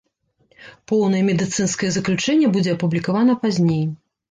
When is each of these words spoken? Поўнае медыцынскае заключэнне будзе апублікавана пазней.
Поўнае 0.91 1.19
медыцынскае 1.27 1.91
заключэнне 1.97 2.51
будзе 2.57 2.77
апублікавана 2.79 3.39
пазней. 3.47 3.89